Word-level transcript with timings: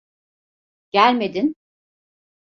Gelmedin. 0.91 1.55